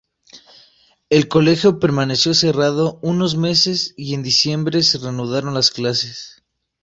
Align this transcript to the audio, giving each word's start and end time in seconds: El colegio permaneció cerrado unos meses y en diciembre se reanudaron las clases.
El 1.11 1.27
colegio 1.27 1.77
permaneció 1.79 2.33
cerrado 2.33 2.97
unos 3.03 3.37
meses 3.37 3.93
y 3.95 4.15
en 4.15 4.23
diciembre 4.23 4.81
se 4.81 4.97
reanudaron 4.97 5.53
las 5.53 5.69
clases. 5.69 6.41